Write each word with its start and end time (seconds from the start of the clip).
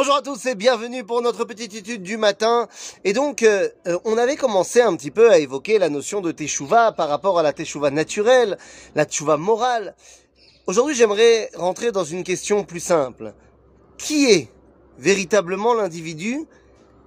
Bonjour 0.00 0.16
à 0.16 0.22
tous 0.22 0.46
et 0.46 0.54
bienvenue 0.54 1.04
pour 1.04 1.20
notre 1.20 1.44
petite 1.44 1.74
étude 1.74 2.02
du 2.02 2.16
matin. 2.16 2.68
Et 3.04 3.12
donc, 3.12 3.42
euh, 3.42 3.68
euh, 3.86 3.98
on 4.06 4.16
avait 4.16 4.36
commencé 4.36 4.80
un 4.80 4.96
petit 4.96 5.10
peu 5.10 5.30
à 5.30 5.36
évoquer 5.36 5.78
la 5.78 5.90
notion 5.90 6.22
de 6.22 6.32
teshuva 6.32 6.92
par 6.92 7.10
rapport 7.10 7.38
à 7.38 7.42
la 7.42 7.52
teshuva 7.52 7.90
naturelle, 7.90 8.56
la 8.94 9.04
teshuva 9.04 9.36
morale. 9.36 9.94
Aujourd'hui, 10.66 10.94
j'aimerais 10.94 11.50
rentrer 11.54 11.92
dans 11.92 12.02
une 12.02 12.24
question 12.24 12.64
plus 12.64 12.80
simple. 12.80 13.34
Qui 13.98 14.24
est 14.30 14.48
véritablement 14.96 15.74
l'individu, 15.74 16.46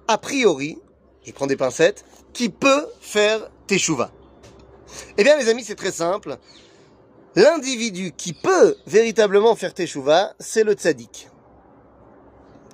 a 0.06 0.16
priori, 0.16 0.78
je 1.24 1.32
prends 1.32 1.48
des 1.48 1.56
pincettes, 1.56 2.04
qui 2.32 2.48
peut 2.48 2.86
faire 3.00 3.50
teshuva? 3.66 4.12
Eh 5.18 5.24
bien, 5.24 5.36
les 5.36 5.48
amis, 5.48 5.64
c'est 5.64 5.74
très 5.74 5.90
simple. 5.90 6.36
L'individu 7.34 8.12
qui 8.16 8.34
peut 8.34 8.76
véritablement 8.86 9.56
faire 9.56 9.74
teshuva, 9.74 10.34
c'est 10.38 10.62
le 10.62 10.74
tzaddik. 10.74 11.28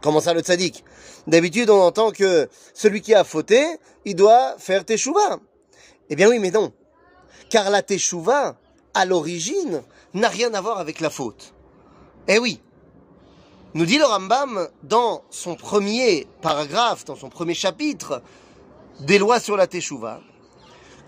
Comment 0.02 0.20
ça 0.20 0.32
le 0.32 0.40
tzaddik? 0.40 0.84
D'habitude, 1.26 1.68
on 1.68 1.80
entend 1.80 2.10
que 2.10 2.48
celui 2.72 3.02
qui 3.02 3.14
a 3.14 3.24
fauté, 3.24 3.62
il 4.04 4.16
doit 4.16 4.56
faire 4.58 4.84
teshuva. 4.84 5.38
Eh 6.08 6.16
bien 6.16 6.28
oui, 6.28 6.38
mais 6.38 6.50
non. 6.50 6.72
Car 7.50 7.68
la 7.70 7.82
teshuva, 7.82 8.56
à 8.94 9.04
l'origine, 9.04 9.82
n'a 10.14 10.28
rien 10.28 10.54
à 10.54 10.60
voir 10.60 10.78
avec 10.78 11.00
la 11.00 11.10
faute. 11.10 11.52
Eh 12.28 12.38
oui. 12.38 12.60
Nous 13.74 13.84
dit 13.84 13.98
le 13.98 14.04
Rambam 14.04 14.68
dans 14.82 15.22
son 15.30 15.54
premier 15.54 16.26
paragraphe, 16.42 17.04
dans 17.04 17.14
son 17.14 17.28
premier 17.28 17.54
chapitre 17.54 18.22
des 19.00 19.18
lois 19.18 19.38
sur 19.38 19.56
la 19.56 19.66
teshuva, 19.66 20.20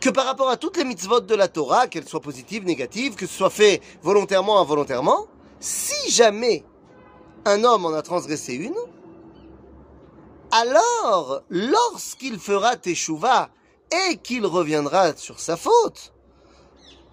que 0.00 0.10
par 0.10 0.26
rapport 0.26 0.48
à 0.48 0.56
toutes 0.56 0.76
les 0.76 0.84
mitzvot 0.84 1.20
de 1.20 1.34
la 1.34 1.48
Torah, 1.48 1.88
qu'elles 1.88 2.08
soient 2.08 2.20
positives, 2.20 2.64
négatives, 2.64 3.14
que 3.14 3.26
ce 3.26 3.36
soit 3.36 3.50
fait 3.50 3.80
volontairement, 4.02 4.60
involontairement, 4.60 5.26
si 5.60 6.10
jamais 6.10 6.64
un 7.44 7.64
homme 7.64 7.86
en 7.86 7.92
a 7.92 8.02
transgressé 8.02 8.54
une, 8.54 8.76
alors, 10.50 11.42
lorsqu'il 11.48 12.38
fera 12.38 12.76
teshuva 12.76 13.48
et 13.90 14.18
qu'il 14.18 14.44
reviendra 14.44 15.16
sur 15.16 15.40
sa 15.40 15.56
faute, 15.56 16.12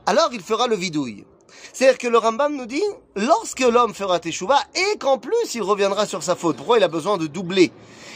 alors 0.05 0.29
il 0.33 0.41
fera 0.41 0.67
le 0.67 0.75
vidouille. 0.75 1.25
C'est-à-dire 1.71 1.97
que 1.97 2.07
le 2.07 2.17
Rambam 2.17 2.55
nous 2.55 2.65
dit, 2.65 2.83
lorsque 3.15 3.61
l'homme 3.61 3.93
fera 3.93 4.19
teshuva 4.19 4.59
et 4.75 4.97
qu'en 4.97 5.17
plus 5.17 5.55
il 5.55 5.61
reviendra 5.61 6.05
sur 6.05 6.21
sa 6.21 6.35
faute, 6.35 6.57
pourquoi 6.57 6.77
il 6.77 6.83
a 6.83 6.89
besoin 6.89 7.17
de 7.17 7.27
doubler? 7.27 7.71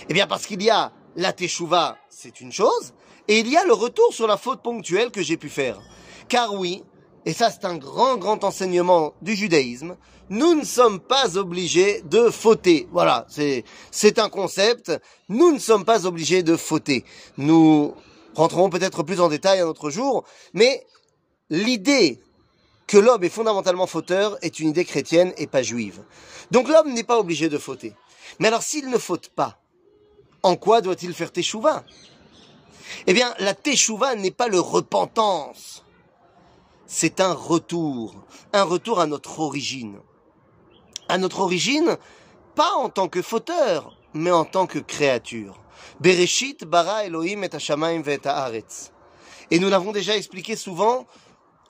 Eh 0.09 0.13
bien 0.13 0.27
parce 0.27 0.45
qu'il 0.45 0.61
y 0.61 0.69
a 0.69 0.91
la 1.16 1.31
teshuva, 1.31 1.97
c'est 2.09 2.41
une 2.41 2.51
chose, 2.51 2.93
et 3.27 3.39
il 3.39 3.47
y 3.47 3.55
a 3.55 3.63
le 3.63 3.73
retour 3.73 4.13
sur 4.13 4.27
la 4.27 4.38
faute 4.38 4.61
ponctuelle 4.61 5.11
que 5.11 5.21
j'ai 5.21 5.38
pu 5.38 5.49
faire. 5.49 5.79
Car 6.27 6.53
oui, 6.53 6.83
et 7.25 7.33
ça 7.33 7.52
c'est 7.52 7.66
un 7.66 7.75
grand 7.75 8.17
grand 8.17 8.43
enseignement 8.43 9.13
du 9.21 9.35
judaïsme, 9.35 9.95
nous 10.29 10.55
ne 10.55 10.63
sommes 10.63 10.99
pas 10.99 11.38
obligés 11.38 12.02
de 12.03 12.29
fauter. 12.29 12.88
Voilà, 12.91 13.25
c'est 13.29 13.63
c'est 13.91 14.19
un 14.19 14.29
concept. 14.29 14.91
Nous 15.29 15.51
ne 15.51 15.59
sommes 15.59 15.85
pas 15.85 16.05
obligés 16.05 16.44
de 16.44 16.55
fauter. 16.55 17.03
Nous 17.38 17.94
rentrerons 18.33 18.69
peut-être 18.69 19.03
plus 19.03 19.19
en 19.19 19.29
détail 19.29 19.59
un 19.59 19.67
autre 19.67 19.89
jour, 19.89 20.23
mais 20.53 20.85
l'idée 21.49 22.19
que 22.88 22.97
l'homme 22.97 23.23
est 23.23 23.29
fondamentalement 23.29 23.88
fauteur 23.88 24.38
est 24.41 24.59
une 24.59 24.69
idée 24.69 24.85
chrétienne 24.85 25.33
et 25.38 25.47
pas 25.47 25.61
juive. 25.61 26.01
Donc 26.51 26.67
l'homme 26.67 26.94
n'est 26.94 27.03
pas 27.03 27.19
obligé 27.19 27.49
de 27.49 27.57
fauter. 27.57 27.94
Mais 28.39 28.47
alors 28.47 28.63
s'il 28.63 28.89
ne 28.89 28.97
faute 28.97 29.29
pas, 29.29 29.59
en 30.41 30.55
quoi 30.55 30.81
doit-il 30.81 31.13
faire 31.13 31.31
teshuva? 31.31 31.83
Eh 33.07 33.13
bien, 33.13 33.33
la 33.39 33.53
teshuva 33.53 34.16
n'est 34.16 34.31
pas 34.31 34.47
le 34.47 34.59
repentance. 34.59 35.83
C'est 36.95 37.22
un 37.22 37.33
retour, 37.33 38.13
un 38.53 38.61
retour 38.61 38.99
à 38.99 39.08
notre 39.08 39.39
origine. 39.39 39.97
À 41.09 41.17
notre 41.17 41.39
origine, 41.39 41.97
pas 42.53 42.72
en 42.75 42.89
tant 42.89 43.08
que 43.08 43.23
fauteur, 43.23 43.97
mais 44.13 44.30
en 44.30 44.45
tant 44.45 44.67
que 44.67 44.77
créature. 44.77 45.59
Bereshit 46.02 46.66
bara 46.66 47.05
Elohim 47.05 47.44
et 47.44 47.55
Hashamayim 47.55 48.03
et 48.05 48.27
haaretz. 48.27 48.91
Et 49.50 49.58
nous 49.58 49.69
l'avons 49.69 49.91
déjà 49.91 50.16
expliqué 50.16 50.55
souvent, 50.55 51.08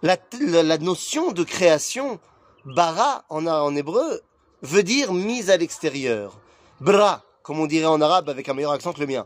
la, 0.01 0.17
la, 0.41 0.61
la, 0.61 0.77
notion 0.77 1.31
de 1.31 1.45
création, 1.45 2.19
bara 2.65 3.23
en, 3.29 3.47
en 3.47 3.73
hébreu, 3.77 4.23
veut 4.61 4.83
dire 4.83 5.13
mise 5.13 5.49
à 5.49 5.55
l'extérieur. 5.55 6.37
Bra, 6.81 7.23
comme 7.43 7.61
on 7.61 7.65
dirait 7.65 7.85
en 7.85 8.01
arabe 8.01 8.27
avec 8.27 8.49
un 8.49 8.53
meilleur 8.53 8.73
accent 8.73 8.91
que 8.91 8.99
le 8.99 9.07
mien. 9.07 9.25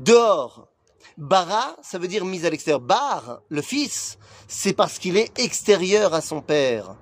Dehors. 0.00 0.66
Bara, 1.16 1.76
ça 1.82 1.98
veut 1.98 2.08
dire 2.08 2.24
mise 2.24 2.44
à 2.44 2.50
l'extérieur. 2.50 2.80
Bar, 2.80 3.40
le 3.48 3.62
fils, 3.62 4.18
c'est 4.48 4.72
parce 4.72 4.98
qu'il 4.98 5.16
est 5.16 5.38
extérieur 5.38 6.14
à 6.14 6.20
son 6.20 6.40
père. 6.40 6.96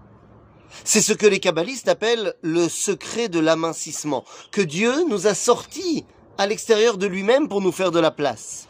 C'est 0.85 1.03
ce 1.03 1.13
que 1.13 1.27
les 1.27 1.41
kabbalistes 1.41 1.89
appellent 1.89 2.35
le 2.43 2.69
secret 2.69 3.29
de 3.29 3.39
l'amincissement, 3.39 4.25
que 4.51 4.63
Dieu 4.63 5.05
nous 5.09 5.27
a 5.27 5.35
sortis 5.35 6.05
à 6.39 6.47
l'extérieur 6.47 6.99
de 6.99 7.07
lui-même 7.07 7.49
pour 7.49 7.61
nous 7.61 7.73
faire 7.73 7.91
de 7.91 8.01
la 8.01 8.11
place. 8.11 8.69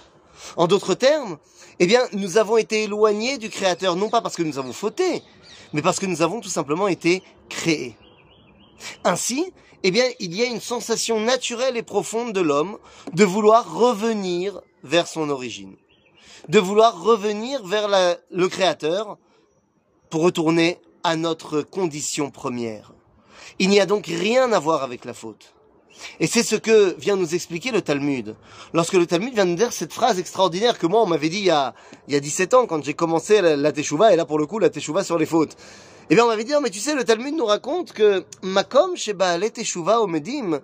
En 0.56 0.66
d'autres 0.66 0.94
termes, 0.94 1.38
eh 1.78 1.86
bien, 1.86 2.02
nous 2.12 2.38
avons 2.38 2.56
été 2.56 2.82
éloignés 2.84 3.38
du 3.38 3.48
Créateur, 3.50 3.96
non 3.96 4.10
pas 4.10 4.20
parce 4.20 4.36
que 4.36 4.42
nous 4.42 4.58
avons 4.58 4.72
fauté, 4.72 5.22
mais 5.72 5.82
parce 5.82 5.98
que 5.98 6.06
nous 6.06 6.22
avons 6.22 6.40
tout 6.40 6.48
simplement 6.48 6.88
été 6.88 7.22
créés. 7.48 7.96
Ainsi, 9.04 9.52
eh 9.84 9.90
bien, 9.90 10.04
il 10.18 10.34
y 10.34 10.42
a 10.42 10.46
une 10.46 10.60
sensation 10.60 11.20
naturelle 11.20 11.76
et 11.76 11.82
profonde 11.82 12.32
de 12.32 12.40
l'homme 12.40 12.78
de 13.12 13.24
vouloir 13.24 13.72
revenir 13.72 14.60
vers 14.82 15.06
son 15.06 15.30
origine, 15.30 15.76
de 16.48 16.58
vouloir 16.58 17.02
revenir 17.02 17.64
vers 17.64 17.88
la, 17.88 18.16
le 18.30 18.48
Créateur 18.48 19.18
pour 20.10 20.22
retourner 20.22 20.78
à 21.04 21.16
notre 21.16 21.62
condition 21.62 22.30
première. 22.30 22.92
Il 23.58 23.68
n'y 23.68 23.80
a 23.80 23.86
donc 23.86 24.06
rien 24.06 24.52
à 24.52 24.58
voir 24.58 24.82
avec 24.82 25.04
la 25.04 25.14
faute. 25.14 25.54
Et 26.20 26.26
c'est 26.26 26.42
ce 26.42 26.56
que 26.56 26.96
vient 26.98 27.16
nous 27.16 27.34
expliquer 27.34 27.70
le 27.70 27.82
Talmud. 27.82 28.34
Lorsque 28.72 28.94
le 28.94 29.06
Talmud 29.06 29.34
vient 29.34 29.44
nous 29.44 29.56
dire 29.56 29.72
cette 29.72 29.92
phrase 29.92 30.18
extraordinaire 30.18 30.78
que 30.78 30.86
moi 30.86 31.02
on 31.02 31.06
m'avait 31.06 31.28
dit 31.28 31.38
il 31.38 31.44
y 31.44 31.50
a, 31.50 31.74
il 32.08 32.14
y 32.14 32.16
a 32.16 32.20
17 32.20 32.54
ans 32.54 32.66
quand 32.66 32.82
j'ai 32.82 32.94
commencé 32.94 33.40
la, 33.40 33.56
la 33.56 33.72
teshuva, 33.72 34.12
et 34.12 34.16
là 34.16 34.24
pour 34.24 34.38
le 34.38 34.46
coup 34.46 34.58
la 34.58 34.70
teshuva 34.70 35.04
sur 35.04 35.18
les 35.18 35.26
fautes. 35.26 35.56
Eh 36.10 36.14
bien 36.14 36.24
on 36.24 36.28
m'avait 36.28 36.44
dit, 36.44 36.52
oh, 36.56 36.60
mais 36.60 36.70
tu 36.70 36.80
sais, 36.80 36.94
le 36.94 37.04
Talmud 37.04 37.34
nous 37.34 37.46
raconte 37.46 37.92
que 37.92 38.24
Makom 38.42 38.96
sheba 38.96 39.38
teshuva 39.50 40.00
omedim, 40.02 40.60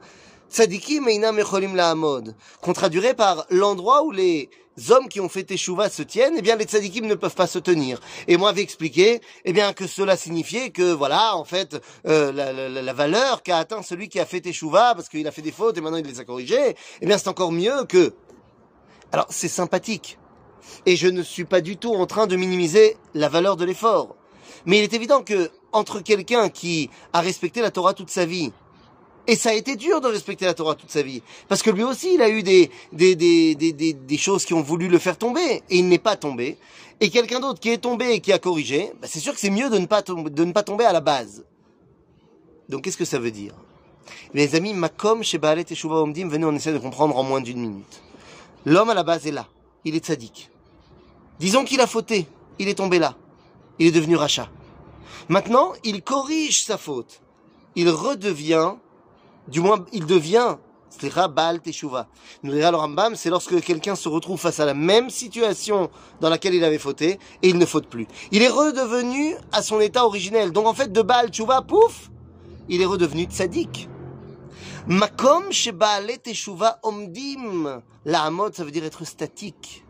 tzadikim 0.51 1.09
einam 1.09 1.37
mecholim 1.37 1.75
la'amod. 1.75 2.35
Qu'on 2.61 2.73
traduirait 2.73 3.15
par 3.15 3.47
l'endroit 3.51 4.05
où 4.05 4.11
les 4.11 4.51
hommes 4.91 5.09
qui 5.09 5.21
ont 5.21 5.29
fait 5.29 5.45
teshuva 5.45 5.89
se 5.89 6.03
tiennent, 6.03 6.35
eh 6.37 6.43
bien 6.43 6.57
les 6.57 6.65
tzadikim 6.65 7.07
ne 7.07 7.15
peuvent 7.15 7.35
pas 7.35 7.47
se 7.47 7.59
tenir. 7.59 8.01
Et 8.27 8.37
moi 8.37 8.51
avait 8.51 8.63
expliqué, 8.63 9.21
eh 9.45 9.53
bien 9.53 9.73
que 9.73 9.87
cela 9.87 10.17
signifiait 10.17 10.71
que 10.71 10.93
voilà, 10.93 11.37
en 11.37 11.45
fait, 11.45 11.81
euh, 12.07 12.33
la, 12.33 12.53
la, 12.53 12.69
la, 12.69 12.93
valeur 12.93 13.43
qu'a 13.43 13.59
atteint 13.59 13.83
celui 13.83 14.09
qui 14.09 14.21
a 14.21 14.27
fait 14.27 14.41
teshuva 14.41 14.95
parce 14.95 15.09
qu'il 15.09 15.27
a 15.27 15.31
fait 15.33 15.43
des 15.43 15.53
fautes 15.53 15.77
et 15.79 15.81
maintenant 15.81 15.99
il 15.99 16.07
les 16.07 16.21
a 16.21 16.25
corrigées, 16.25 16.77
eh 17.01 17.07
bien 17.07 17.19
c'est 17.19 17.29
encore 17.29 17.53
mieux 17.53 17.85
que. 17.85 18.15
Alors 19.13 19.27
c'est 19.31 19.49
sympathique. 19.49 20.19
Et 20.87 20.97
je 20.97 21.09
ne 21.09 21.23
suis 21.23 21.45
pas 21.45 21.61
du 21.61 21.77
tout 21.77 21.95
en 21.95 22.07
train 22.07 22.27
de 22.27 22.37
minimiser 22.37 22.97
la 23.15 23.29
valeur 23.29 23.57
de 23.57 23.65
l'effort. 23.65 24.17
Mais 24.67 24.79
il 24.79 24.85
est 24.85 24.93
évident 24.93 25.23
que 25.23 25.51
entre 25.73 26.01
quelqu'un 26.01 26.49
qui 26.49 26.91
a 27.13 27.21
respecté 27.21 27.61
la 27.61 27.71
Torah 27.71 27.95
toute 27.95 28.11
sa 28.11 28.27
vie 28.27 28.53
et 29.29 29.37
ça 29.37 29.51
a 29.51 29.53
été 29.53 29.77
dur 29.77 30.01
de 30.01 30.09
respecter 30.09 30.47
la 30.47 30.55
Torah 30.55 30.75
toute 30.75 30.91
sa 30.91 31.03
vie. 31.03 31.23
Parce 31.49 31.63
que 31.63 31.69
lui 31.69 31.85
aussi, 31.85 32.15
il 32.15 32.23
a 32.23 32.31
eu 32.31 32.43
des, 32.43 32.71
des, 32.93 33.15
des, 33.15 33.55
des, 33.55 33.93
des, 33.93 34.17
choses 34.17 34.47
qui 34.47 34.55
ont 34.55 34.63
voulu 34.63 34.89
le 34.89 34.99
faire 34.99 35.19
tomber. 35.19 35.63
Et 35.69 35.77
il 35.77 35.87
n'est 35.87 35.99
pas 35.99 36.17
tombé. 36.17 36.57
Et 36.99 37.11
quelqu'un 37.11 37.39
d'autre 37.39 37.61
qui 37.61 37.69
est 37.69 37.79
tombé 37.79 38.13
et 38.13 38.21
qui 38.21 38.33
a 38.33 38.39
corrigé, 38.39 38.91
bah 39.01 39.07
c'est 39.09 39.21
sûr 39.21 39.35
que 39.35 39.39
c'est 39.39 39.51
mieux 39.51 39.69
de 39.69 39.77
ne, 39.77 39.85
pas 39.85 40.01
tomber, 40.01 40.31
de 40.31 40.45
ne 40.45 40.53
pas 40.53 40.63
tomber 40.63 40.87
à 40.87 40.95
la 40.95 41.01
base. 41.01 41.45
Donc 42.71 42.83
qu'est-ce 42.83 42.97
que 42.97 43.05
ça 43.05 43.19
veut 43.19 43.31
dire? 43.31 43.53
Les 44.33 44.55
amis, 44.55 44.73
Makom, 44.73 45.23
chez 45.23 45.37
Baalet 45.37 45.67
et 45.69 45.75
Shuvah 45.75 45.97
Omdim, 45.97 46.29
venez, 46.29 46.47
on 46.47 46.55
essaie 46.55 46.73
de 46.73 46.79
comprendre 46.79 47.15
en 47.19 47.23
moins 47.23 47.43
d'une 47.43 47.61
minute. 47.61 48.01
L'homme 48.65 48.89
à 48.89 48.95
la 48.95 49.03
base 49.03 49.27
est 49.27 49.31
là. 49.31 49.47
Il 49.85 49.95
est 49.95 50.07
sadique. 50.07 50.49
Disons 51.39 51.67
qu'il 51.67 51.83
a 51.83 51.87
fauté. 51.87 52.27
Il 52.59 52.69
est 52.69 52.75
tombé 52.75 52.99
là. 52.99 53.15
Il 53.79 53.89
est 53.89 53.93
devenu 53.93 54.17
rachat. 54.17 54.49
Maintenant, 55.29 55.75
il 55.85 56.03
corrige 56.03 56.65
sa 56.65 56.79
faute. 56.79 57.21
Il 57.77 57.91
redevient 57.91 58.73
du 59.49 59.61
moins, 59.61 59.85
il 59.93 60.07
devient 60.07 60.57
Slicha 60.91 61.29
Baal 61.29 61.61
Teshuva. 61.61 62.09
Nous 62.43 62.53
dira 62.53 62.71
le 62.71 62.77
Rambam, 62.77 63.15
c'est 63.15 63.31
lorsque 63.31 63.61
quelqu'un 63.61 63.95
se 63.95 64.09
retrouve 64.09 64.39
face 64.39 64.61
à 64.61 64.65
la 64.65 64.75
même 64.75 65.11
situation 65.11 65.91
dans 66.21 66.29
laquelle 66.29 66.55
il 66.55 66.65
avait 66.65 66.79
fauté, 66.79 67.19
et 67.43 67.49
il 67.49 67.59
ne 67.59 67.67
faute 67.67 67.87
plus. 67.87 68.07
Il 68.33 68.43
est 68.43 68.49
redevenu 68.49 69.35
à 69.53 69.63
son 69.63 69.81
état 69.81 70.05
originel. 70.05 70.53
Donc 70.53 70.67
en 70.67 70.75
fait, 70.75 70.93
de 70.93 71.03
Baal 71.03 71.31
Teshuva, 71.31 71.63
pouf, 71.63 72.11
il 72.69 72.83
est 72.83 72.87
redevenu 72.87 73.25
tzaddik. 73.25 73.89
Makom 74.87 75.45
Baal 75.75 76.07
Teshuva 76.23 76.79
Omdim. 76.83 77.83
La 78.05 78.23
Hamod, 78.23 78.55
ça 78.55 78.65
veut 78.65 78.71
dire 78.71 78.85
être 78.85 79.05
statique. 79.05 79.85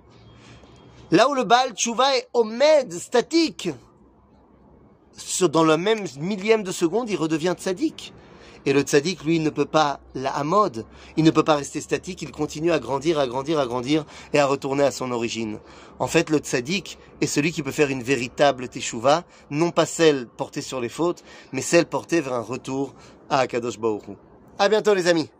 Là 1.11 1.29
où 1.29 1.35
le 1.35 1.45
Baal 1.45 1.75
Teshuva 1.75 2.17
est 2.17 2.29
omed, 2.35 2.93
statique. 2.93 3.71
Dans 5.41 5.65
le 5.65 5.77
même 5.77 6.05
millième 6.19 6.63
de 6.63 6.73
seconde, 6.73 7.09
il 7.11 7.17
redevient 7.17 7.55
tzaddik. 7.57 8.13
Et 8.67 8.73
le 8.73 8.83
tzaddik, 8.83 9.25
lui, 9.25 9.41
ne 9.41 9.51
peut 9.51 9.65
pas 9.65 10.01
la 10.15 10.31
hamod, 10.31 10.85
il 11.17 11.25
ne 11.25 11.31
peut 11.31 11.43
pas 11.43 11.57
rester 11.57 11.81
statique, 11.81 12.23
il 12.23 12.33
continue 12.33 12.73
à 12.73 12.79
grandir, 12.79 13.19
à 13.19 13.27
grandir, 13.27 13.59
à 13.59 13.67
grandir 13.67 14.05
et 14.33 14.39
à 14.39 14.47
retourner 14.47 14.85
à 14.85 14.91
son 14.91 15.11
origine. 15.11 15.59
En 15.99 16.07
fait, 16.07 16.31
le 16.31 16.39
tzaddik 16.39 16.99
est 17.21 17.27
celui 17.27 17.53
qui 17.53 17.63
peut 17.63 17.71
faire 17.71 17.91
une 17.91 18.03
véritable 18.03 18.69
teshuva, 18.69 19.25
non 19.51 19.71
pas 19.71 19.87
celle 19.87 20.27
portée 20.27 20.63
sur 20.63 20.81
les 20.81 20.89
fautes, 20.89 21.25
mais 21.53 21.63
celle 21.63 21.87
portée 21.87 22.21
vers 22.21 22.35
un 22.35 22.43
retour 22.43 22.95
à 23.31 23.41
Akadosh 23.41 23.79
Baruch 23.79 24.05
À 24.59 24.69
bientôt 24.69 24.95
les 24.95 25.07
amis 25.07 25.31